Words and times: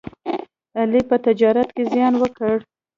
علي 0.79 1.01
په 1.09 1.15
تجارت 1.25 1.69
کې 1.75 1.83
زیان 1.93 2.13
وکړ. 2.17 2.55